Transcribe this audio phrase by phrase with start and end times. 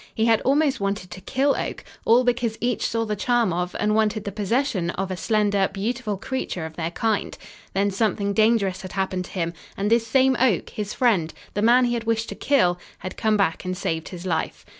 [0.15, 3.93] He had almost wanted to kill Oak, all because each saw the charm of and
[3.93, 7.37] wanted the possession of a slender, beautiful creature of their kind.
[7.75, 11.85] Then something dangerous had happened to him, and this same Oak, his friend, the man
[11.85, 14.65] he had wished to kill, had come back and saved his life.